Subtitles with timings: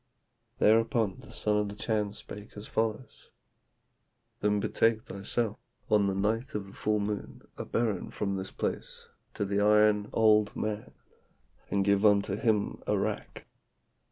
[0.57, 3.29] "Thereupon the son of the Chan spake as follows:
[4.39, 5.59] 'Then betake thyself
[5.91, 10.09] on the night of the full moon a berren from this place to the iron
[10.11, 10.95] old man,
[11.69, 13.45] and give unto him arrack.